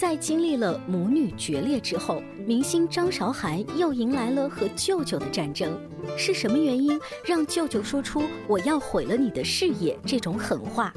[0.00, 5.78] 在经历了母女决裂之后，明星张韶涵又迎来了和舅舅的战争。
[6.16, 10.90] 是什么原因让舅舅说出“我要毁了你的事业”这种狠话？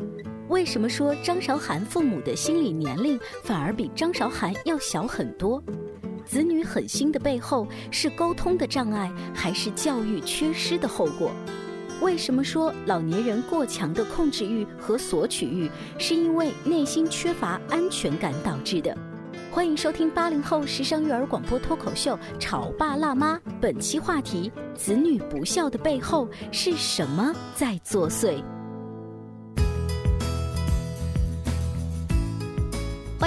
[0.47, 5.61] 为什么说张韶涵父母的心理年龄反而比张韶涵要小很多？
[6.23, 11.29] 子女狠心的背后是沟通的障碍，还是教育缺失的后果？
[12.03, 18.93] 为什么说老年人过强的控制欲和索取欲，是因为内心缺乏安全感导致的？
[19.49, 28.43] 欢迎收听八零后时尚育儿广播脱口秀《潮爸辣妈》，本期话题：子女不孝的背后是什么在作祟？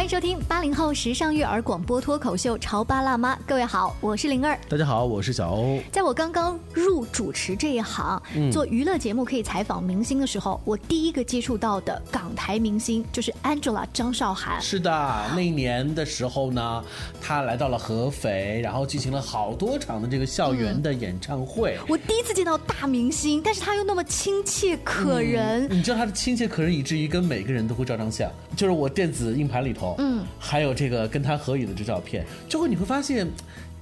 [0.06, 4.56] 迎收听八零后时尚育儿广播脱口秀《潮爸辣妈》，各位好，我是灵儿。
[4.68, 5.80] 大家好，我是小欧。
[5.90, 14.62] 在我刚刚入主持这一行，做娱乐节目可以采访明星的时候，我第一个接触到的港台明星就是 Angela 张韶涵。
[14.62, 14.90] 是的，
[15.34, 16.84] 那一年的时候呢，
[17.20, 21.76] 她来到了合肥，然后进行了好多场的这个校园的演唱会。
[21.88, 25.66] 我第一次见到大明星，但是她又那么亲切可人。
[25.68, 28.30] 你知道她的亲切可人，以至于跟每个人都会照张相。
[28.56, 29.94] 就是我电子硬盘里头。
[29.98, 33.28] 嗯，还有这个跟他合影的这照片，就会你会发现，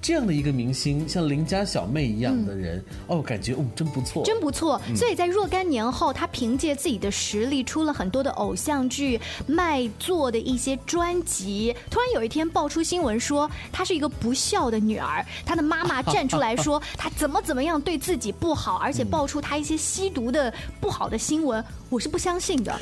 [0.02, 4.78] 这样的一个明星，像邻家小妹一样的人，哦，感觉哦，真不错，真不错。
[4.94, 11.74] 所以在若干年后，他凭借自己的实力出了很多的偶像剧、卖座的一些专辑。
[11.88, 22.78] 突然有一天爆出新闻说，她是一个不孝的女儿，她的妈妈站出来说她怎么怎么样对自己不好，而且爆出她一些吸毒的不好的新闻，我是不相信的。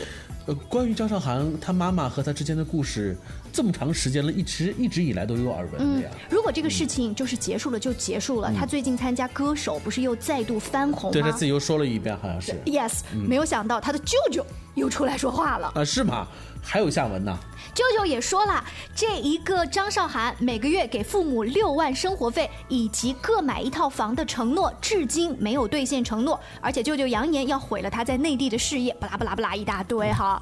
[0.47, 3.16] 呃，关于张韶涵她妈妈和她之间的故事，
[3.53, 6.10] 这么长时间了，一直一直以来都有耳闻的呀。
[6.28, 11.12] 如果这个事情就是结束了就结束了，她最近参加歌手不是又再度翻红吗？
[11.12, 12.53] 对，她自己又说了一遍，好像是。
[12.66, 14.44] Yes，没有想到她的舅舅
[14.75, 15.72] 又出来说话了。
[15.75, 16.26] 啊，是吗？
[16.62, 17.36] 还有下文呢。
[17.74, 18.62] 舅舅也说了，
[18.94, 30.40] 这一个张韶涵每个月给父母六万生活费以及各买一套房的承诺，至今没有兑现承诺，而且舅舅扬言要毁了他在内地的事业，巴拉巴拉巴拉一大堆哈。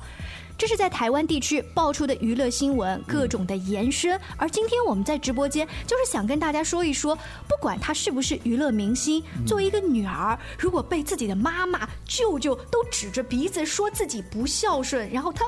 [0.59, 4.21] 这是在台湾地区爆出的娱乐新闻，各种的延伸。
[4.37, 7.17] 而今天我们在直播间就是想跟大家说一说，
[7.49, 15.45] 不管他是不是娱乐明星，作为一个女儿，如果被自己的妈妈、舅舅都指着鼻子说自己不孝顺，然后他。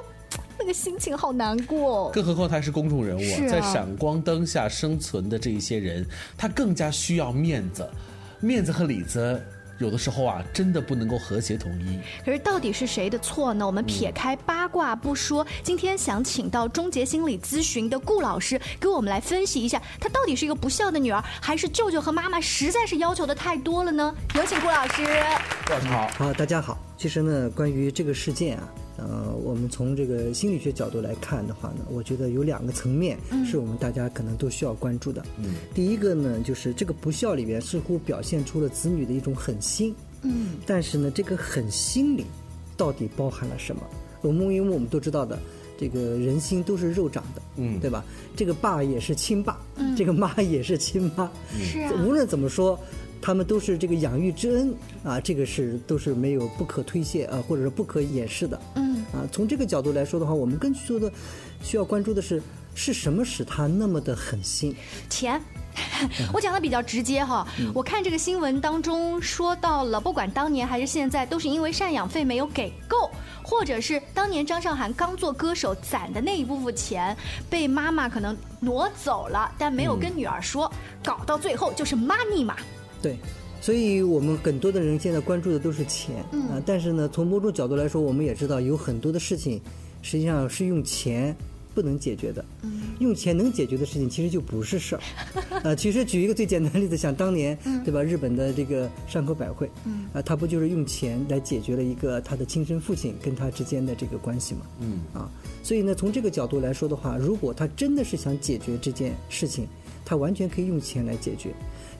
[0.58, 7.88] 那个心情好难过，更何况他是公众人物，在闪光灯下生存的这一些人，他更加需要面子，
[8.40, 9.42] 面子和里子
[9.78, 11.98] 有的时候啊，真的不能够和谐统一。
[12.24, 13.66] 可是到底是谁的错呢？
[13.66, 24.14] 我们撇开八卦不说，今天想请到终结心理咨询的顾老师，给我们来分析一下，她到底是一个不孝的女儿，还是舅舅和妈妈实在是要求的太多了呢？
[24.36, 25.04] 有请顾老师。
[25.66, 26.78] 顾老师好，好，大家好。
[27.02, 28.72] 其实呢，关于这个事件啊。
[28.96, 35.20] 呃，我们从这个心理学角度来看的话呢，我觉得有两个层面是我们大家可能都需要关注的。
[35.38, 39.92] 嗯，第一个呢，就是这个不孝里边似乎表现出了子女的一种狠心。
[40.22, 42.24] 嗯，但是呢，这个狠心里
[42.76, 43.82] 到底包含了什么？
[44.20, 45.36] 我们因为我们都知道的，
[45.76, 48.04] 这个人心都是肉长的，嗯，对吧？
[48.36, 51.28] 这个爸也是亲爸，嗯，这个妈也是亲妈，
[51.58, 51.92] 是啊。
[52.06, 52.78] 无论怎么说。
[53.22, 54.74] 他们都是这个养育之恩
[55.04, 58.60] 啊，这个是都是没有不可推卸啊，或者是不可掩饰的。
[58.74, 61.10] 嗯啊，从这个角度来说的话，我们更多的
[61.62, 62.42] 需要关注的是，
[62.74, 64.74] 是什么使他那么的狠心？
[65.08, 65.40] 钱。
[66.34, 73.10] 我讲的比较直接哈，我看这个新闻当中说到了，不管当年还是现在，都是因为赡养费没有给够，
[73.42, 77.16] 或者是当年张韶涵刚做歌手攒的那一部分钱
[77.48, 80.70] 被妈妈可能挪走了，但没有跟女儿说，
[81.02, 82.54] 搞到最后就是 money 嘛。
[83.02, 83.16] 对，
[83.60, 89.60] 所以我们很多的人现在关注的都是钱，嗯啊，但是呢，从某种角度来说，我们也知道有很多的事情，
[90.00, 91.36] 实际上是用钱
[91.74, 92.44] 不能解决的。
[92.62, 95.02] 嗯用钱能解决的事情，其实就不是事儿。
[95.64, 98.00] 啊，其实举一个最简单的例子，想当年，嗯对吧？
[98.00, 99.68] 日本的这个山口百惠，
[100.12, 104.60] 啊，他不就是用钱来解决了一个他的亲生父亲跟他之间的这个关系嘛？
[104.78, 105.28] 嗯，啊，
[105.64, 109.66] 所以呢，从这个角度来说的话，如果他真的是想解决这件事情，
[110.04, 111.52] 他完全可以用钱来解决。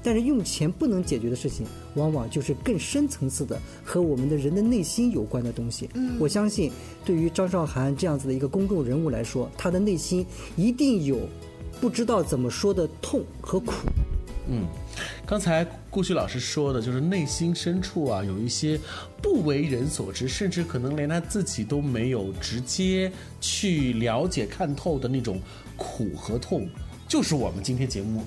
[0.02, 5.88] 但是用钱不能解决的事情，往往就是更深层次的和我们的人的内心有关的东西。
[5.94, 6.72] 嗯，我相信
[7.04, 10.26] 对于张韶涵这样子的一个公众人物来说，她的内心
[10.56, 11.28] 一定有
[11.81, 13.72] 不知道怎么说的痛和苦。
[14.49, 14.66] 嗯，
[15.25, 18.76] 刚才顾旭老师说的，就是内心深处啊，有一些
[19.22, 23.10] 不为人所知，甚至可能连他自己都没有直接
[23.40, 25.40] 去了解、看透的那种
[25.76, 26.69] 苦和痛，
[27.06, 28.25] 就是我们今天节目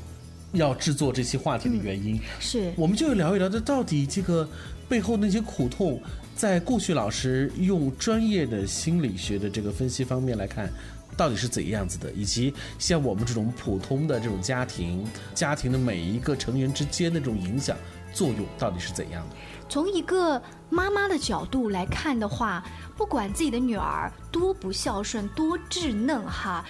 [0.56, 2.19] 要制作这期话题的原因。
[2.40, 4.48] 是我们就聊一聊，这到底这个
[4.88, 6.02] 背后那些苦痛，
[6.36, 10.69] 在顾旭老师用专业的心理学的这个分析方面来看，
[11.16, 17.78] 到底是怎样子的，以及像我们这种普通的这种家庭，家庭的每一个成员之间的这种影响
[18.13, 19.36] 作用到底是怎样的？
[19.68, 22.63] 从一个妈妈的角度来看的话，
[22.96, 26.63] 不管自己的女儿多不孝顺、多稚嫩哈，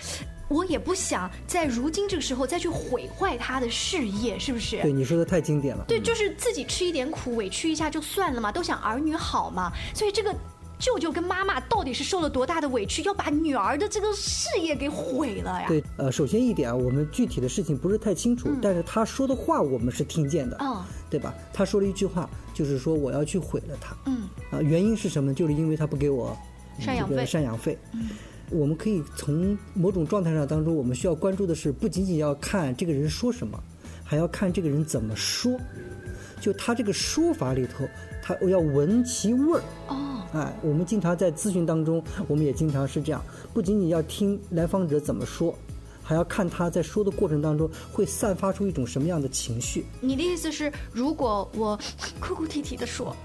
[0.47, 4.81] 我也不想在如今这个时候再去毁坏他的事业，是不是？
[4.81, 5.83] 对，你说的太经典了。
[5.87, 9.71] 对，就是自己吃一点苦，委屈一下就算了嘛，都想儿女好嘛。
[9.93, 10.33] 所以这个
[10.77, 15.65] 舅舅跟妈妈到底是受了多大的委屈，要把女儿的这个事业给毁了呀？
[15.67, 21.33] 对，呃，首先一点啊，我们具体的事情不是太清楚，但是他说的话我们是听见的，嗯，对吧？
[21.53, 23.95] 他说了一句话，就是说我要去毁了他。
[24.05, 25.33] 嗯，啊，原因是什么？
[25.33, 26.37] 就是因为他不给我
[26.79, 27.77] 赡养费赡养费。
[28.51, 33.59] 我们可以从某种状态上当中，我们需要关注的是，不仅仅要看这个人说什么，
[34.03, 35.59] 还要看这个人怎么说。
[36.41, 37.87] 就他这个说法里头，
[38.21, 39.63] 他要闻其味儿。
[39.87, 45.57] 哦，哎，我们经常在咨询当中，我们也经常是这样，不仅仅要听来访者怎么说，
[46.03, 49.85] 还要看他在说的过程当中会散发出一种什么样的情绪。
[50.01, 51.79] 你的意思是，如果我
[52.19, 53.15] 哭哭啼啼的说，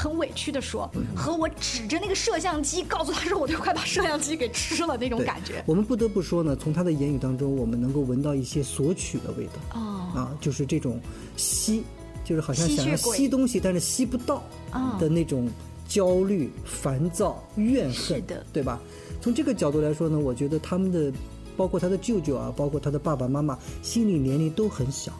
[0.00, 5.62] 很委屈的说，和我指着那个摄像机告诉他说，我都快把摄像机给吃了那种感觉。
[5.66, 9.78] 我们不得不说呢，从他的言语当中，我们能够闻到一些索取的味道。
[9.78, 10.98] 哦，啊，就是这种
[11.36, 11.82] 吸，
[12.24, 15.50] 就是好像想要吸东西，但是吸不到啊的那种
[15.86, 18.80] 焦虑、烦躁、怨恨，是的对吧？
[19.20, 21.12] 从这个角度来说呢，我觉得他们的，
[21.58, 25.12] 包括他的舅舅啊，包括他的爸爸妈妈，心理年龄都很小。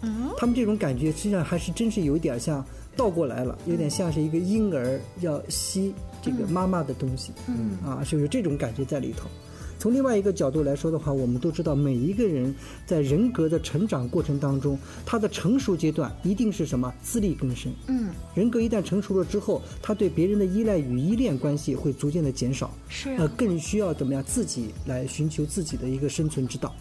[0.00, 2.64] 嗯，他们这种感觉实际上还是真是有点像
[2.96, 9.28] 倒过来了，有点像是一个婴儿要吸这个妈妈的东西，嗯啊，是有这种感觉在里头。
[9.76, 12.54] 从另外一个角度来说的话，我们都知道，每一个人
[12.86, 16.90] 在人格的成长过程当中，他的成熟阶段一定是什么？
[17.02, 17.70] 自力更生。
[17.88, 26.72] 嗯，人格一旦成熟了之后，他对别人的依赖与依恋关系会逐渐的减少，是啊呃，更需要怎么样自己来寻求自己的一个生存之道。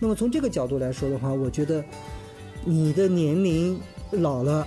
[0.00, 1.84] 那么从这个角度来说的话，我觉得
[2.64, 3.78] 你的年龄
[4.10, 4.66] 老了。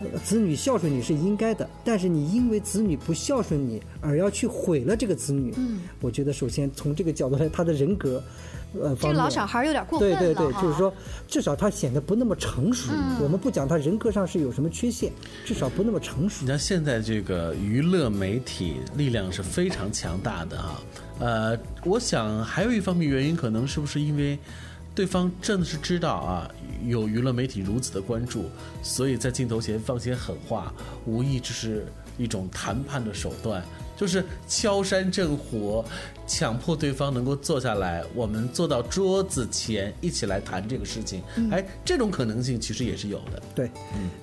[0.00, 8.22] 呃子女孝顺你是应该的，但是你因为子女不孝顺你而要去毁了这个子女，嗯，我觉得首先从这个角度来，他的人格，
[8.80, 10.92] 呃，这老小孩有点过分了对对对，就是说，
[11.26, 12.92] 至少他显得不那么成熟。
[12.92, 15.12] 嗯我们不讲他人格上是有什么缺陷，
[15.44, 16.48] 至少不那么成熟你。
[16.48, 20.80] 看现在这个娱乐媒体力量是非常强大的哈，
[21.18, 24.38] 呃，我想还有一方面原因，可能是不是因为
[24.98, 26.50] 对方真的是知道啊，
[26.84, 28.46] 有娱乐媒体如此的关注，
[28.82, 30.74] 所以在镜头前放些狠话，
[31.06, 31.86] 无疑只是
[32.16, 33.62] 一种谈判的手段，
[33.96, 35.84] 就是敲山震虎，
[36.26, 41.22] 强迫对方能够坐下来，我们坐到桌子前一起来谈这个事情。
[41.52, 43.40] 哎，这种可能性其实也是有的。
[43.54, 43.70] 对，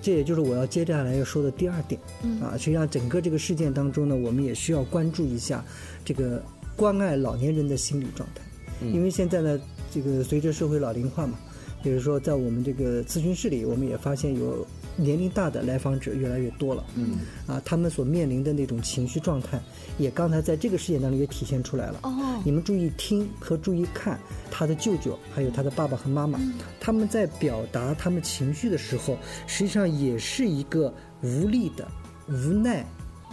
[0.01, 2.01] 这也就是我要接下来要说的第二点。
[2.41, 5.63] 啊，实际上整个这个事件当中呢，我们也需要关注一下
[6.03, 6.43] 这个
[6.75, 8.41] 关爱老年人的心理状态，
[8.85, 9.57] 因为现在呢，
[9.95, 11.39] 这个随着社会老龄化嘛，
[11.81, 16.83] 比如说在我们这个咨询室里，我们也发现有年龄大的来访者越来越多了。
[16.95, 19.57] 嗯，啊，他们所面临的那种情绪状态，
[19.97, 22.01] 也刚才在这个事件当中也体现出来了。
[22.03, 22.11] 哦
[22.43, 24.19] 你们注意听和注意看
[24.51, 26.37] 他的舅舅，还有他的爸爸和妈妈，
[26.77, 31.87] 他们在表达他们情绪的时候，实际上也是一个无力的、
[32.27, 32.85] 无奈、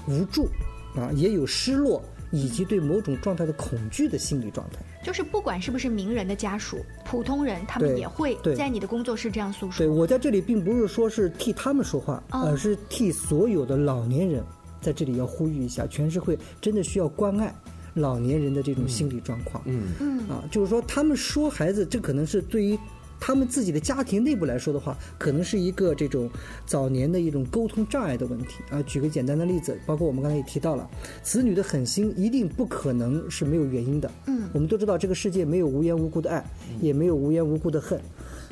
[0.07, 0.47] 无助，
[0.95, 2.01] 啊，也有失落
[2.31, 4.79] 以及对某种状态的恐惧的心理状态。
[5.03, 9.95] 就是不管是不是名人的家属，普通人他们也会对在你的工作室这样诉说对说。
[9.97, 14.43] 我在这里并不是说是替他们说话，哦而是替所有的老年人
[14.81, 17.55] 在这里要呼吁一下，全社会真的需要关爱
[17.95, 19.63] 老年人的这种心理状况。
[19.67, 22.79] 嗯嗯啊，就是说他们说孩子，这可能是对于
[23.25, 26.29] 他们自己的家庭内部来说的话，可能是一个这种
[26.67, 28.83] 早年的一种沟通障碍的问题啊。
[28.83, 30.91] 举个简单的例子，包括我们刚才也提到了，
[31.23, 34.11] 子女的狠心一定不可能是没有原因的。
[34.27, 36.45] 嗯，我们都知道这个世界没有无缘无故的爱，
[36.81, 38.01] 也没有无缘无故的恨。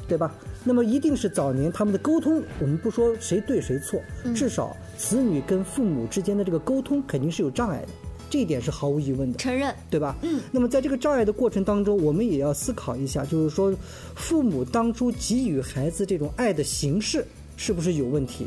[0.07, 0.35] 对吧？
[0.65, 4.01] 那么一定是早年他们的沟通，我们不说谁对谁错，
[4.35, 7.89] 至少子女跟父母之间的这个沟通肯定是有障碍的，
[8.31, 9.39] 这一点是毫无疑问的。
[9.39, 10.17] 承认，对吧？
[10.23, 10.41] 嗯。
[10.53, 13.75] 那么在这个障碍的过程当中，我们也要思考一下，就是说，
[14.15, 18.47] 父母当初给予孩子这种爱的形式是不是有问题？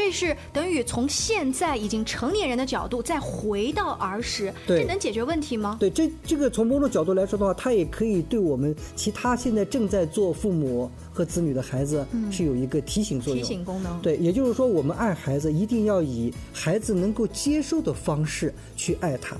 [0.00, 5.76] 这是等于从现在已经成年人的角度再回到儿时，这能解决问题吗？
[5.78, 13.42] 对，这这个从某种角度来说的话，它也可以对我们其他现在正在做父母和子女的孩子是有一个提醒作用。
[13.42, 14.00] 提醒功能。
[14.00, 19.36] 对，也就是说，我们爱孩子一定要以孩子能够接受的方式去爱他。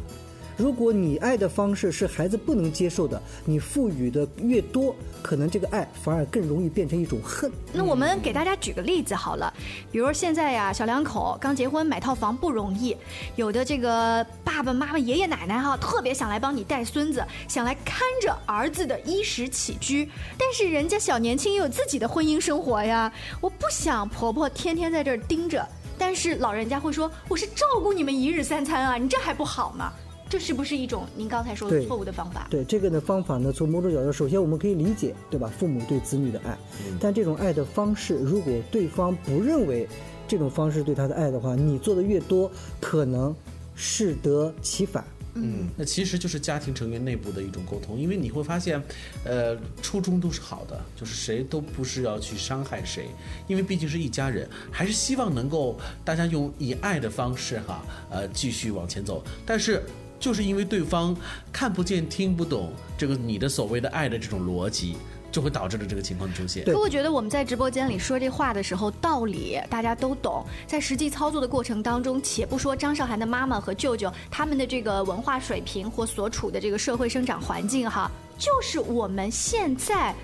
[0.61, 7.51] 如果你爱的方式是孩子不能接受的，你赋予的越多，可能这个爱反而更容易变成一种恨。
[7.73, 9.51] 那我们给大家举个例子好了，
[9.91, 12.95] 比如现在呀，小两口刚结婚买套房不容易，
[13.37, 29.91] 有的这个爸爸妈妈、爷爷奶奶哈，特别想来帮你带孙子，想来看着儿子的衣食起居，但是人家小年轻也有自己的婚姻生活呀，我不想婆婆天天在这儿盯着，但是老人家会说我是照顾你们一日三餐啊，你这还不好吗？
[30.31, 32.47] 这是不是一种您刚才说的错误的方法？
[32.49, 35.51] 对这个呢方法呢，从某种角度，首先我们可以理解，对吧？
[35.59, 36.57] 父母对子女的爱，
[37.01, 39.89] 但这种爱的方式，如果对方不认为
[40.29, 42.49] 这种方式对他的爱的话，你做的越多，
[42.81, 43.35] 可能
[43.75, 45.05] 适得其反。
[45.35, 48.81] 嗯，那其实就是家庭成员内部的一种沟通，因为你会发现，
[49.25, 53.09] 呃，初衷都是好的，就是谁都不是要去伤害谁，
[53.49, 59.83] 因为毕竟是一家人，还是希望能够大家用以爱的方式哈，呃，继续往前走，但是。
[60.21, 61.17] 就是因为对方
[61.51, 64.97] 看不见、听不懂这个你的所谓的爱的这种逻辑，
[65.33, 66.65] 就会导致了这个情况出现。
[66.67, 80.15] 可我觉得我们在直播间里说这话的时候，道理大家都懂，在实际操作的过程当中，且不说张韶涵的妈妈和舅舅他们的这个文化水平或所处的这个社会生长环境哈，就是我们现在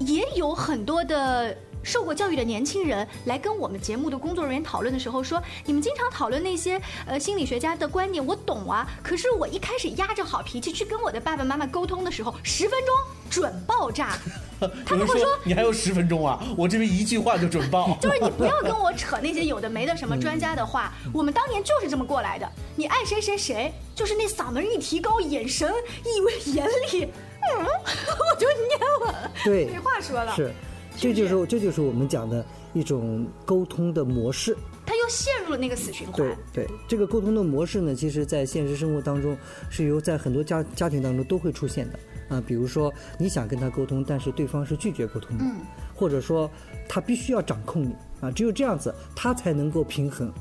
[0.00, 1.56] 也有很多的。
[1.86, 8.90] 受过教育的年轻人来跟我们节目的工作人员讨论的时候说：“你们经常讨论那些呃心理学家的观点，我懂啊。
[9.04, 12.94] 可是我一开始压着好脾气去跟我的爸爸妈妈沟通的时候，十分钟
[13.30, 14.18] 准爆炸。
[14.84, 16.42] 他们会说你还有十分钟啊？
[16.56, 17.96] 我这边一句话就准爆。
[18.02, 20.92] 就是你不要跟我扯那些有的没的什么专家的话。
[21.14, 22.50] 我们当年就是这么过来的。
[22.74, 25.72] 你爱谁谁谁，就是那嗓门一提高，眼神
[26.04, 29.30] 意味严厉，嗯，我就蔫了。
[29.44, 30.34] 对，没话说了。
[30.34, 30.52] 是。
[30.98, 36.16] 这就是这就是我们讲的一种沟通的模式，他又陷入了那个死循环。
[36.16, 39.36] 对对，这个沟通的模式呢，其实在现实生活当中
[39.70, 41.98] 是由在很多家家庭当中都会出现的
[42.34, 42.42] 啊。
[42.46, 45.44] 比如说你想跟他沟通，但是对方是拒绝沟通的，
[45.96, 46.50] 或者说
[46.88, 47.94] 他必须要掌控你。
[48.18, 50.32] 啊，只有这样子，他才能够平衡，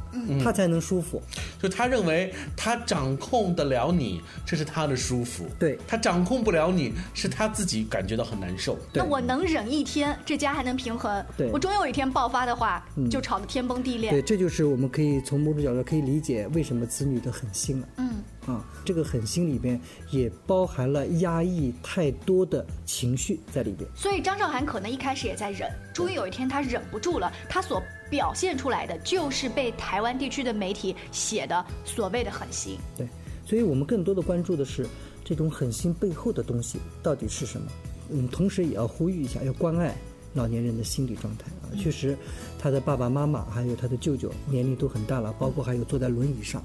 [0.42, 1.22] 他才能舒服。
[1.62, 5.46] 就他认为他掌控得了你，这是他的舒服。
[5.60, 8.78] 对，他掌控不了你，是他自己感觉到很难受。
[8.94, 11.22] 那我能忍一天，这家还能平衡。
[11.36, 12.82] 对，我终有一天爆发的话，
[13.12, 14.10] 就吵得天崩地裂。
[14.10, 17.88] 对，这就是我们可以从某种角度可以理解为什么子女的狠心了。
[17.98, 18.10] 嗯。
[18.46, 19.80] 啊，这个狠心里边
[20.12, 23.90] 也包含了压抑太多的情绪在里边。
[23.96, 32.78] 所以张韶涵可能一开始也在忍，终于有一天她忍不住了，她所表现出来的就是被台湾地区的媒体写的所谓的狠心。
[32.96, 33.08] 对，
[33.46, 34.88] 所以我们更多的关注的是
[35.24, 37.68] 这种狠心背后的东西到底是什么。
[38.12, 39.96] 嗯，同时也要呼吁一下，要关爱
[40.36, 41.74] 老年人的心理状态啊。
[41.75, 42.16] 确实，
[42.60, 46.64] 他的爸爸妈妈还有他的舅舅年龄都很大了，包括还有坐在轮椅上。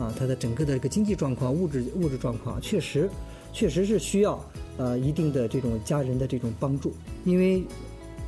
[0.00, 3.08] 啊，他的整个的一个经济状况、物质物质状况，确实，
[3.52, 4.42] 确实是需要
[4.78, 6.94] 呃一定的这种家人的这种帮助。
[7.24, 7.62] 因为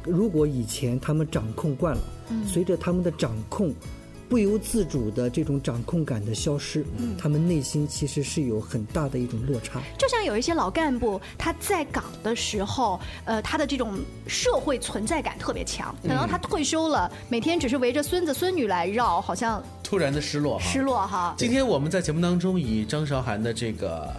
[0.05, 2.03] 如果以前他们掌控惯了，
[2.47, 3.75] 随着他们的掌控。
[4.29, 6.83] 不由自主的这种掌控感的消失，
[7.19, 9.83] 他们内心其实是有很大的一种落差。
[9.99, 15.95] 就像有一些老干部，他在岗的时候，呃，他的这种社会存在感特别强。
[16.03, 19.63] 等到他退休了，每天只是围着孙子孙女来绕，好像
[19.93, 21.35] 突然的失落哈，失落哈。
[21.37, 24.11] 今天我们在节目当中以张韶涵的这个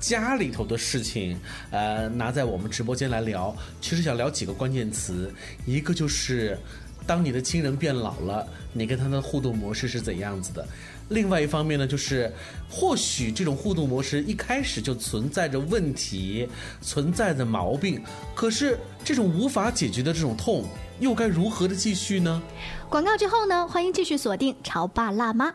[0.00, 1.38] 家里头的事情，
[1.70, 5.32] 呃，拿在我们直播间来聊，其实想聊几个关键词，
[5.64, 6.58] 一个就是。
[7.06, 10.64] 当你的亲人变老了，你跟他的互动模式是怎样子的？
[11.08, 12.30] 另外一方面呢，就是
[12.68, 16.46] 或许这种互动模式一开始就存在着问题，
[16.80, 18.00] 存在着毛病。
[18.34, 20.64] 可是这种无法解决的这种痛，
[21.00, 22.40] 又该如何的继续呢？
[22.88, 25.48] 广告之后呢，欢迎继续锁定《潮爸辣妈》。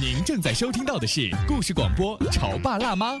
[0.00, 3.14] 您正在收听到的是故事广播《潮爸辣妈》。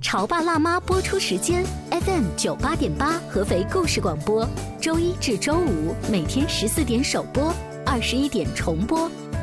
[0.00, 1.64] 潮爸辣妈》播出时间。
[1.90, 4.48] FM 九八点八合肥故事广播，
[4.80, 7.52] 周一至周五每天十四点首播，
[7.84, 9.10] 二十一点重播。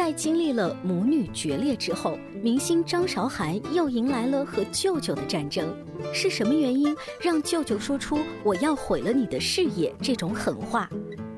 [0.00, 5.76] 在经历了母女决裂之后，明星张韶涵又迎来了和舅舅的战争。
[6.10, 10.88] 是什么原因让舅舅说出“我要毁了你的事业”这种狠话？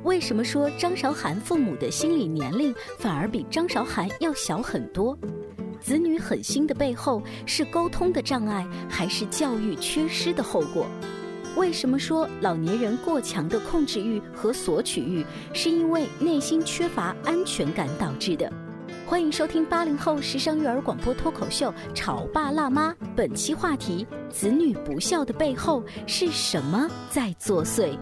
[0.05, 5.19] 为什么说张韶涵父母的心理年龄反而比张韶涵要小很多？
[5.81, 10.87] 子女狠心的背后是沟通的障碍，还是教育缺失的后果？
[11.55, 18.51] 为什么说老年人过强的控制欲和索取欲，是因为内心缺乏安全感导致的？
[19.07, 27.99] 欢迎收听八零后时尚育儿广播脱口秀《潮爸辣妈》，本期话题：子女不孝的背后是什么在作祟？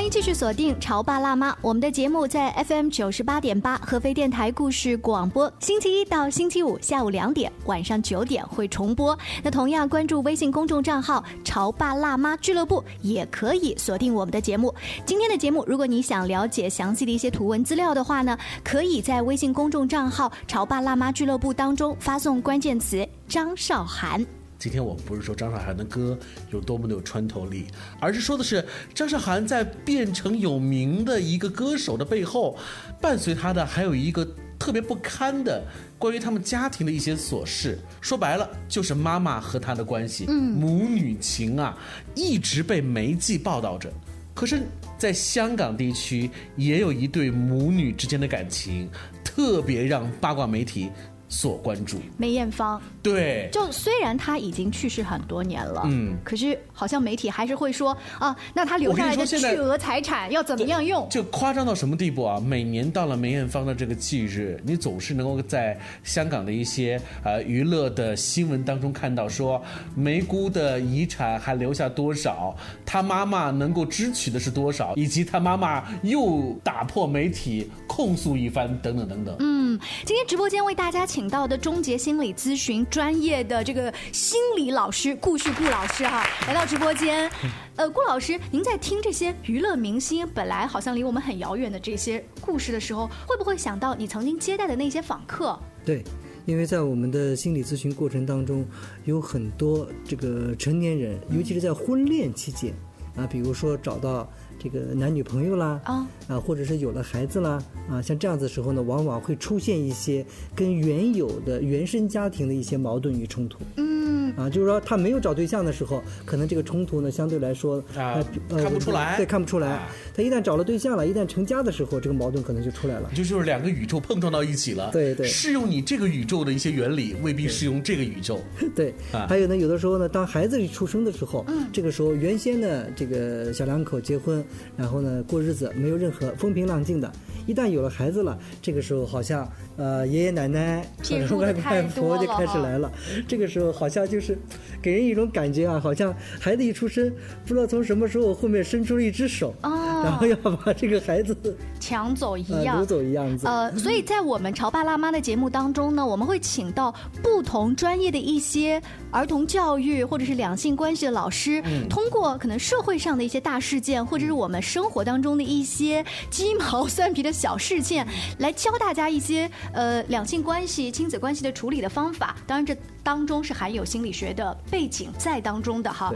[0.00, 9.16] 欢迎继续锁定《潮爸辣妈》，我们的节目在 FM 九十八点八合肥电台故事广播，星期一到星期五下午两点、晚上九点会重播。
[9.42, 14.74] 那同样关注微信公众账号“潮爸辣妈俱乐部”，也可以锁定我们的节目。
[15.04, 24.26] 今天的节目，如果你想了解详细的一些图文资料的话呢，可以在微信公众账号“潮爸辣妈俱乐部”当中发送关键词“张韶涵”。
[24.60, 26.16] 今天我们不是说张韶涵的歌
[26.50, 27.64] 有多么的有穿透力，
[27.98, 28.62] 而是说的是
[28.94, 32.58] 张韶涵在变成有名的一个歌手的背后，
[33.00, 34.22] 伴随她的还有一个
[34.58, 35.64] 特别不堪的
[35.98, 37.78] 关于他们家庭的一些琐事。
[38.02, 41.74] 说白了，就是妈妈和她的关系，母女情啊，
[42.14, 43.90] 一直被媒体报道着。
[44.34, 44.60] 可是，
[44.98, 48.90] 在香港地区，也有一对母女之间的感情，
[49.24, 50.90] 特别让八卦媒体
[51.30, 51.96] 所关注。
[52.18, 61.08] 梅艳芳，对，就虽然她已经去世很多年了，嗯可是好像媒体还是会说啊，那她留下来的巨额财产要怎么样用？
[61.08, 62.38] 就夸张到什么地步啊？
[62.38, 69.62] 每年到了梅艳芳的这个忌日，你总是能够在香港的一些呃娱乐的新闻当中看到说，
[69.94, 79.36] 梅姑的遗产还留下多少，她妈妈能够支取的是多少，以及她妈妈又打破媒体控诉一番，等等等等。
[79.38, 87.30] 嗯，今天直播间为大家请请到的终结心理咨询专业的这个心理老师顾旭顾老师哈，来到直播间。
[87.76, 95.60] 呃，顾老师，您在听这些娱乐明星本来好像离我们很遥远的这些故事的时候，会不会想到你曾经接待的那些访客？
[95.84, 96.02] 对，
[96.46, 98.66] 因为在我们的心理咨询过程当中，
[99.04, 102.72] 有很多这个成年人，尤其是在婚恋期间，
[103.14, 104.26] 啊，比如说找到
[104.62, 113.58] 这个男女朋友啦，啊啊，或者是有了孩子啦，啊，像这样子的时候呢，往往会出现一些跟原有的原生家庭的一些矛盾与冲突。
[113.76, 119.16] 嗯，啊，就是说他没有找对象的时候，可能这个冲突呢相对来说啊呃看不出来。
[119.16, 119.68] 对，看不出来。
[119.68, 119.88] 啊。
[120.14, 123.10] 他一旦找了对象了，一旦成家的时候，这个矛盾可能就出来了。
[123.14, 125.26] 就就是两个宇宙碰撞到一起了，对对。
[125.26, 128.40] 适用你这个宇宙的一些原理，未必适用这个宇宙。
[128.74, 128.92] 对。
[129.12, 134.44] 啊，还有呢，有的时候呢，当孩子一出生的时候，这个时候原先呢，这个小两口结婚，
[134.76, 137.10] 然后呢过日子没有任何风平浪静的，
[137.46, 140.84] 一旦有了孩子了，这个时候好像呃爷爷奶奶、
[141.38, 142.90] 外公外婆就开始来了，
[143.26, 144.38] 这个时候好像就是
[144.80, 147.12] 给人一种感觉啊，好像孩子一出生，
[147.44, 149.70] 不知道从什么时候后面伸出了一只手，哦
[150.02, 151.36] 然后要把这个孩子
[151.80, 152.86] 抢走一呃样掳。
[152.86, 153.46] 走一样子。
[153.46, 168.06] 呃，所以在我们潮爸辣妈的节目当中呢，我们会请到不同专业的一些儿童教育或者是两性关系的老师，通过可能社会上的一些大事件，或者是我们生活当中的一些鸡毛蒜皮的小事件，
[168.38, 172.36] 来教大家一些呃两性关系、亲子关系的处理的方法。
[172.46, 176.12] 当然，这当中是含有心理学的背景在当中的哈。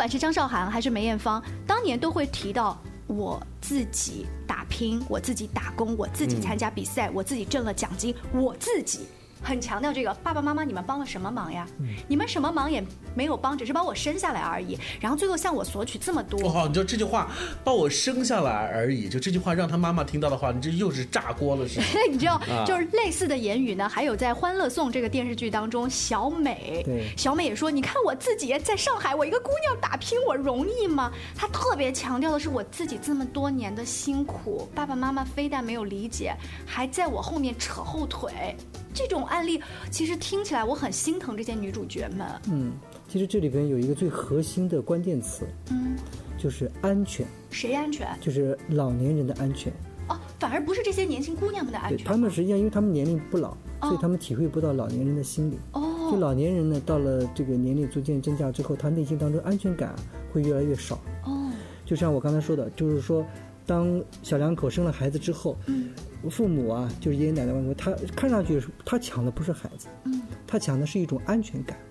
[0.00, 9.00] 不管是张韶涵还是梅艳芳，当年都会提到我自己打拼，我自己打工，我自己参加比赛，我自己挣了奖金，我自己。
[9.42, 11.66] 很强调这个爸爸妈妈，你们帮了什么忙呀？
[12.08, 12.82] 你们什么忙也
[13.14, 14.78] 没有帮，只是把我生下来而已。
[15.00, 17.30] 然后最后向我索取这么多，哇，你知道这句话
[17.64, 21.86] 把我生下来而已，就这句话让他妈妈听到的话，你这又是炸锅了，是吗？
[22.10, 26.84] 你知道，就是类似的言语呢，还有在《欢乐颂》这个电视剧当中，小美，
[27.16, 31.10] 小美也说，你看我自己在上海，我一个姑娘打拼，我容易吗？
[31.34, 36.34] 她特别强调的是我自己这么多年的辛苦，爸爸妈妈非但没有理解，
[36.66, 38.56] 还在我后面扯后腿。
[38.92, 42.26] 这种案例其实听起来我很心疼这些女主角们。
[42.50, 42.72] 嗯，
[43.10, 45.96] 其实这里边有一个最核心的关键词，嗯，
[46.38, 47.26] 就是安全。
[47.50, 48.06] 谁安全？
[48.20, 49.72] 就是老年人的安全。
[50.08, 52.06] 哦，反而不是这些年轻姑娘们的安全。
[52.06, 55.58] 他们实际上，因为他们年龄不老，所以他们体会不到老年人的心理。
[55.72, 59.92] 哦，就老年人呢，到了这个年龄逐渐增加之后，他内心当中安全感
[60.32, 60.94] 会越来越少。
[61.24, 61.50] 哦，
[61.84, 63.26] 就像我刚才说的，就是说，
[63.66, 65.90] 当小两口生了孩子之后，嗯。
[66.30, 71.89] 父母啊，就是爷爷奶奶外公，他看上去他抢的不是孩子，嗯，他抢的是一种安全感，嗯，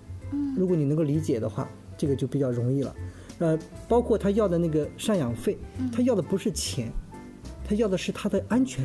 [0.56, 2.96] 如果你能够理解的话，这个就比较容易了，
[3.40, 5.58] 呃，包括他要的那个赡养费，
[5.92, 6.92] 他要的不是钱。
[7.68, 8.84] 他要的是他的安全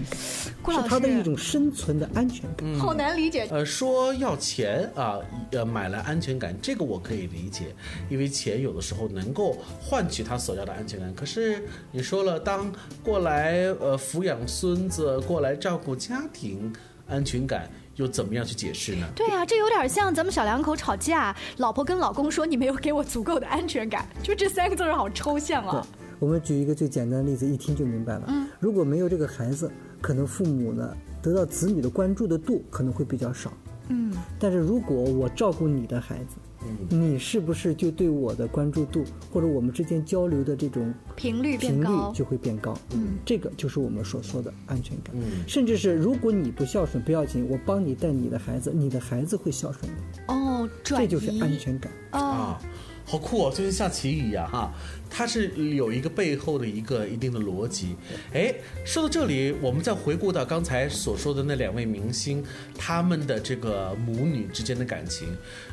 [0.63, 2.75] 感，是他的一种生存的安全感。
[2.75, 3.49] 好难理解。
[3.51, 5.19] 呃，说要钱啊，
[5.53, 7.75] 呃，买来安全感，这个我可以理解，
[8.11, 11.15] 因为钱有的时候能够换取他所要的安全感。
[11.15, 12.71] 可是你说了，当
[13.03, 16.71] 过来呃抚养孙子，过来照顾家庭，
[17.09, 19.07] 安全感又怎么样去解释呢？
[19.15, 25.87] 对啊，这有点像咱们小两口吵架，老婆跟老公说你没有给我足够的安全感，就这三个字儿好抽象啊。
[26.19, 28.25] 我们举一个最简单的例子，一听就明白了。
[28.29, 33.53] 嗯，如果没有这个孩子，可能父母呢得到子女的关注的度可能会比较少。
[33.89, 36.54] 嗯，但是如果我照顾你的孩子，嗯，
[36.89, 42.77] 你是不是就对我的关注度或者我们之间交流的这种频率频率就会变高？
[42.95, 45.15] 嗯，这个就是我们所说的安全感。
[45.15, 50.35] 嗯，甚至是如果你不孝顺不要紧，我帮你带你的孩子，你的孩子会孝顺的。
[50.35, 52.61] 哦，这就是安全感啊。
[53.07, 54.73] 好酷哦，就像下棋一样哈，
[55.11, 57.95] 它是有一个背后的一个一定的逻辑。
[58.33, 62.43] 哎，说到这里，我们再回顾到刚才所说的那两位明星，
[62.79, 65.29] 他们的这个母女之间的感情，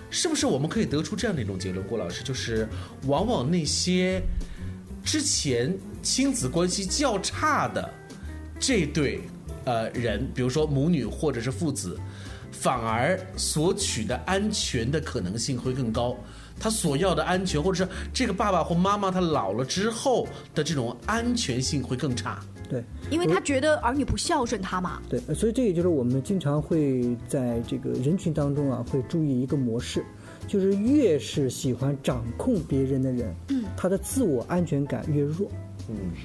[0.09, 1.87] 是不是我们可以得出这样的一种结论？
[1.87, 2.67] 郭老师，就是
[3.07, 4.21] 往往那些
[5.01, 7.89] 之前亲子关系较差的
[8.59, 9.21] 这对
[9.63, 11.97] 呃人，比如说母女或者是父子，
[12.51, 16.17] 反而索取的安全的可能性会更高。
[16.61, 22.39] 他所要的安全，或者是这个爸爸或妈妈他老了之后的这种安全性会更差。
[22.69, 25.01] 对，因为他觉得儿女不孝顺他嘛。
[25.09, 30.05] 对，所以这也就是我们经常会在这个人群当中啊，会注意一个模式，
[30.47, 35.51] 就是越是喜欢掌控别人的人，嗯，他的自我安全感越弱。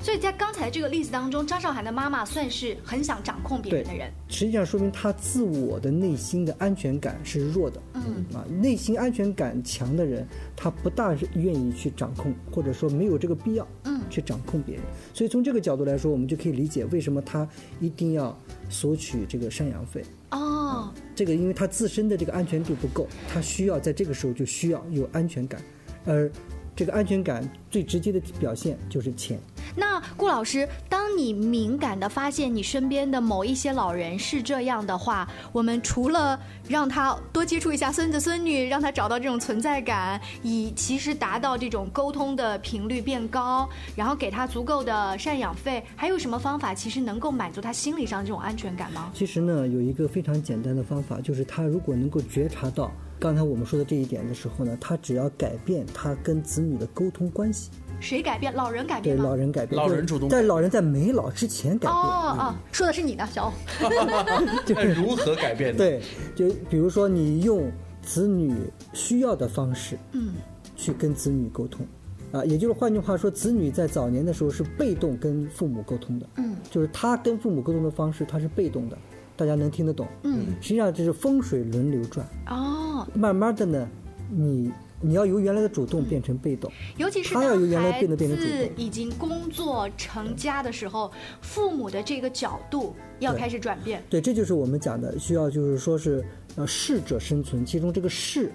[0.02, 4.10] 所以在刚才这个例子当中，张韶涵的妈妈算是很想掌控别人的人。
[4.28, 7.80] 实际上说明她自我的内心的安全感是弱的。
[7.94, 13.66] 嗯啊，内心安全感强的人，他不大愿意去掌控，或者说没有这个必要。
[13.84, 14.84] 嗯，去掌控别人。
[15.12, 17.48] 所以从这个角度来说，我们就可以理解为什么他
[17.80, 18.36] 一定要
[18.68, 20.04] 索取这个赡养费。
[20.30, 25.60] 哦，这个因为他自身的这个安全度不够，他需要在这个时候就需要有安全感，
[26.04, 26.30] 而。
[26.76, 29.40] 这个安全感最直接的表现就是钱。
[29.74, 49.10] 那顾老师，当你敏感的发现你身边的某一些老人是这样的话，我们除了让他多接触一下孙子孙女，让他找到这种存在感，以其实达到这种沟通的频率变高，然后给他足够的赡养费，还有什么方法其实能够满足他心理上这种安全感吗？
[49.14, 52.92] 其实呢，有一个非常简单的方法，就是他如果能够觉察到。
[53.18, 58.54] 刚才我们说的这一点的时候呢，他只要改变他跟子女的沟通关系，谁改变？
[58.54, 61.92] 老人改变对，老人改变，老人主动，在老人在没老之前改变。
[61.92, 63.52] 哦哦，说的是你呢，小欧。
[64.66, 65.74] 就是如何改变？
[65.76, 66.02] 对，
[66.34, 67.70] 就比如说你用
[68.02, 68.54] 子女
[68.92, 70.34] 需要的方式，嗯，
[70.76, 71.86] 去跟子女沟通，
[72.32, 78.98] 啊，也就是换句话说，子女在早年的时候是被动跟父母沟通的，嗯，就是他跟父母沟通的方式，他是被动的。
[79.36, 83.06] 大家能听得懂，嗯，实际上这是风水轮流转哦。
[83.14, 83.88] 慢慢的呢，
[84.30, 88.70] 你你要由原来的主动变成被动，尤其是他要由原来变得变成主动。
[88.76, 94.02] 已经工作成家的时候，父母的这个角度要开始转变。
[94.08, 96.24] 对，这就是我们讲的需要，就是说是
[96.56, 98.50] 呃适者生存，其中这个适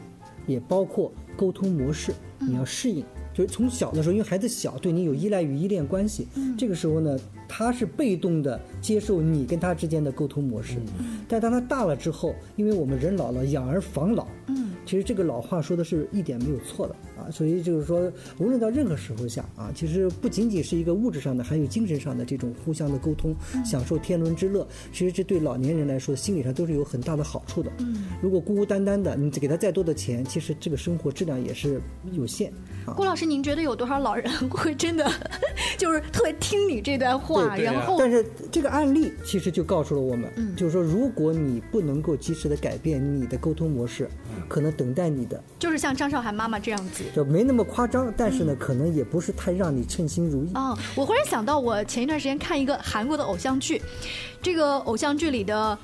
[0.48, 3.06] 也包括沟通模式，你要适应。
[3.34, 7.18] 就是从小的时候，因为孩子小，对你有依赖与依恋关系，这个时候呢。
[7.54, 10.78] 他是被动的接受你跟他之间的沟通模式，
[11.28, 17.11] 但当他大了之后，因为我们人老了，养儿防老，嗯，其实这个老话说的是一点没有错的啊。
[17.32, 24.68] 所以就是说，无论到任何时候下啊，其实不仅仅是一个物质上的，还有精神上的这种互相的沟通，享受天伦之乐。
[24.92, 27.72] 其实这对老年人来说，心理上都是有很大的好处的。
[27.80, 32.52] 嗯，如果孤孤单单的，你给他再多的钱，其实这个生活质量也是有限。
[32.96, 35.10] 郭老师，您觉得有多少老人会真的
[35.78, 37.56] 就是特别听你这段话？
[37.56, 44.10] 然后，但是这个案例其实就告诉了我们，就是说，如果你不能够及时的改变你的沟通模式，
[44.48, 50.52] 可能等待你的就是像张韶涵妈妈这样子，就没那么夸张，但是呢，可能也不是太让你称心如意。
[50.56, 53.80] 哦，我忽然想到，我前一段时间看一个韩国的偶像剧，
[54.42, 55.78] 这个偶像剧里的。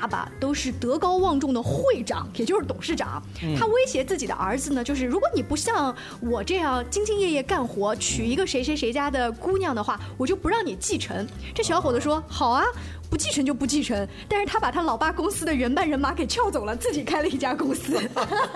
[0.00, 3.22] 爸爸都是德高望重的会长，也就是董事长。
[3.58, 11.26] 他威胁自己的儿子呢，就是如果你不像我这样兢兢业业干活，娶一个谁谁谁家的姑娘的话，我就不让你继承。
[11.54, 12.64] 这小伙子说：“好啊。”
[13.08, 17.96] 不继承就不继承，但是他把他老爸公司的人半人马给撬走了，自己开了一家公司。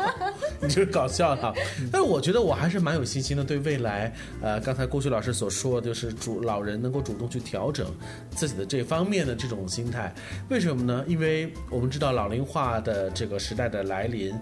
[0.60, 1.54] 你这搞笑哈！
[1.92, 7.86] 但是我觉得我还是蛮有信心的，对未来，呃，刚才郭旭老师所说，就是主老人能够主动去调整
[8.32, 10.12] 自己的这方面的这种心态。
[10.48, 11.04] 为什么呢？
[11.06, 11.29] 因为
[11.70, 14.32] 我们知道老龄化的这个时代的来临，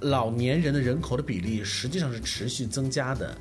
[0.00, 3.36] 老年人的人口的比例实际上是持续增加的。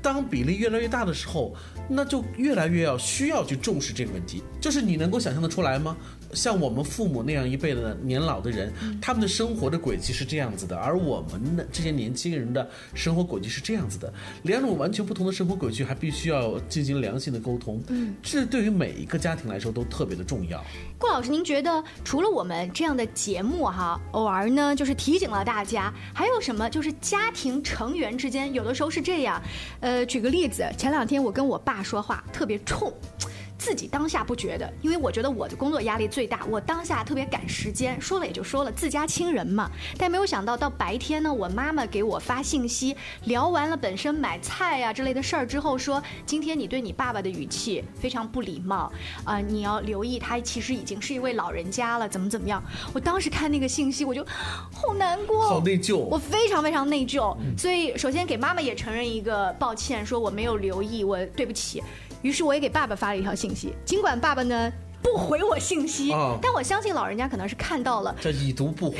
[0.00, 1.54] 当比例越来越大的时候，
[1.88, 4.42] 那就越来越要需要去重视这个问题。
[4.60, 5.96] 就是你能够想象得出来吗？
[6.32, 14.12] 像我们父母那样一辈的年老的人，他们的生活的轨迹是这样子的，而我们的这些年轻人的生活轨迹是这样子的，
[14.42, 17.82] 两种完全不同的生活轨迹还必须要进行良性的沟通。
[17.88, 20.62] 嗯，这对于每一个家庭来说都特别的重要。
[20.98, 29.42] 顾老师，您觉得除了我们这样的节目哈，偶尔呢就是提醒了大家，还有什么就是家庭成员之间有的时候是这样？
[29.80, 32.92] 呃，举个例子，前两天我跟我爸说话特别冲。
[33.58, 39.70] 自己当下不觉得，因为我觉得我的工作压力最大，我当下特别赶时间，说了也就说了，自家亲人嘛。
[39.98, 48.90] 但没有想到到白天呢，我妈妈给我发信息，聊完了本身买菜呀之类的事儿之后，说今天你对你爸爸的语气非常不礼貌
[49.24, 52.62] 啊，你要留意他其实已经是一位老人家了，怎么怎么样。
[52.92, 54.24] 我当时看那个信息，我就
[54.72, 57.36] 好难过，好内疚，我非常非常内疚。
[57.56, 61.82] 所以首先给妈妈也承认一个抱歉，说我没有留意，我对不起。
[62.22, 64.72] 于是我也给爸爸发了一条信息，尽管爸爸呢
[65.02, 66.10] 不回我信息，
[66.42, 68.14] 但我相信老人家可能是看到了。
[68.20, 68.98] 这已读不回。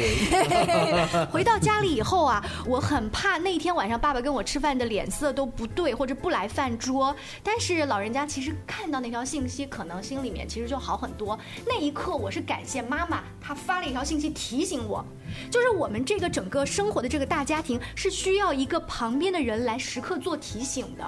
[1.31, 7.15] 回到家里以后啊，我很怕那天晚上爸爸跟我吃饭的脸色都不对，或者不来饭桌。
[7.43, 11.39] 但是老人家其实看到那条信息，可能心里面其实就好很多。
[11.67, 15.05] 那一刻，我是感谢妈妈，她发了一条信息提醒我，
[15.51, 21.05] 就是我们这个整个生活的这个大家庭是需要一个旁边的人来时刻做提醒的。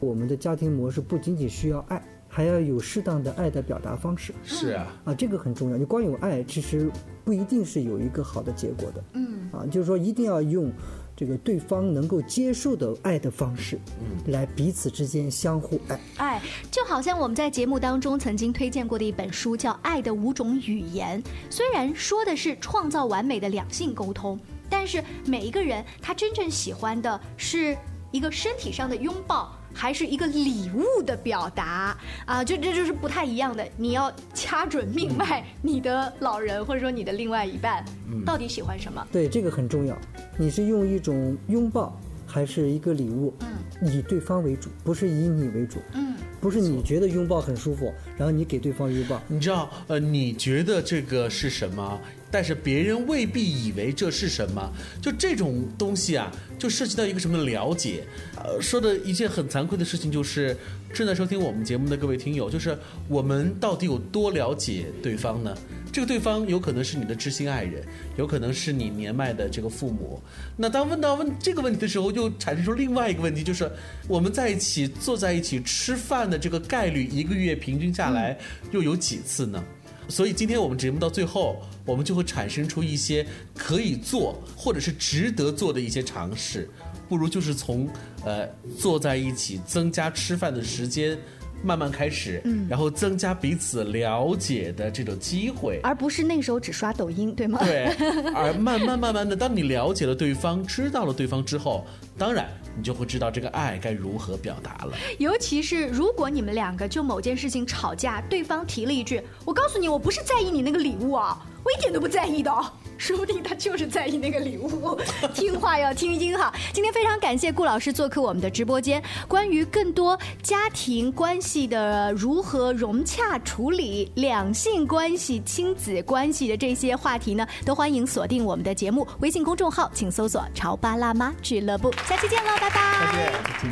[0.00, 2.00] 我们的家庭模式不仅仅需要爱，
[2.38, 4.32] 还要有适当的爱的表达方式。
[4.44, 5.76] 是啊，啊，这个很重要。
[5.76, 6.88] 你光有爱，其实
[7.24, 9.02] 不一定是有一个好的结果的。
[9.14, 10.70] 嗯，啊，就是说一定要用
[11.16, 16.00] 这个对方能够接受的爱的方式，嗯，来彼此之间相互爱。
[16.16, 21.20] 爱，就好像我们在节目当中曾经推荐过的一本书，叫《爱的五种语言》。
[21.50, 24.38] 虽然说的是创造完美的两性沟通，
[24.70, 27.76] 但是每一个人他真正喜欢的是
[28.12, 29.57] 一个身体上的拥抱。
[29.72, 33.66] 还是一个礼物的表达啊，就这就是不太一样的。
[33.76, 37.84] 你要掐准命脉，你的老人或者说你的另外一半，
[38.24, 39.06] 到底喜欢什么？
[39.12, 39.96] 对，这个很重要。
[40.36, 43.34] 你是用一种拥抱，还是一个礼物？
[43.40, 45.78] 嗯，以对方为主，不是以你为主。
[45.92, 49.20] 嗯，不是你觉得拥抱很舒服，然后你给对方拥抱。
[49.28, 52.00] 你知道，呃，你觉得这个是什么？
[52.30, 58.04] 但是别人未必以为这是什么，就这种东西啊，就涉及到一个什么了解。
[58.36, 60.56] 呃，说的一件很惭愧的事情就是，
[60.92, 65.56] 正在收听我们节目的各位听友，就是我们到底有多了解对方呢？
[65.90, 67.82] 这个对方有可能是你的知心爱人，
[68.16, 70.22] 有可能是你年迈的这个父母。
[70.56, 73.68] 那当问到问这个问题的时候，又产生出另外一个问题，就是
[74.06, 78.38] 我们在一起坐在一起吃饭的这个概率，一个月平均下来
[78.70, 79.64] 又有几次呢？
[80.08, 86.68] 所以今天我们节目到最后，我们就会产生出一些可以做或者是值得做的一些尝试，
[87.08, 87.88] 不如就是从
[88.24, 91.18] 呃坐在一起增加吃饭的时间。
[91.60, 97.58] 慢慢开始，嗯，然后增加彼此了解的这种机会，而不是那时候只刷抖音，对吗？
[97.64, 97.86] 对，
[98.32, 101.84] 而慢慢慢慢的，当你了解了对方，知道了对方之后，
[102.16, 104.96] 当然你就会知道这个爱该如何表达了。
[105.18, 112.64] 尤其是如果你们两个就某件事情吵架，对方提了一句：“我告诉你，我不是在意你那个礼物啊，我一点都不在意的哦。
[112.96, 114.98] 说不定他就是在意那个礼物，
[115.32, 116.52] 听话要听音哈。
[116.72, 131.92] 今天非常感谢顾老师做客我们的直播间，关于更多家庭关系的如何融洽处理、两性关系、亲子关系的这些话题呢，都欢迎锁定我们的节目微信公众号，请搜索“潮爸辣妈俱乐部”。
[132.04, 133.12] 下期见喽，拜拜。
[133.12, 133.70] 再见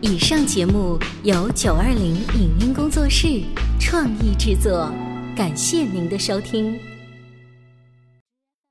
[0.00, 3.40] 以上节目由九二零影音工作室
[3.78, 4.90] 创意制作。
[5.34, 6.91] 感谢您的收听。